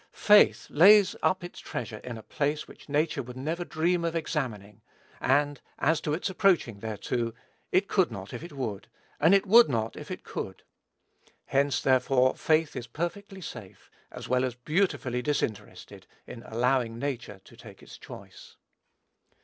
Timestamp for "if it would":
8.33-8.87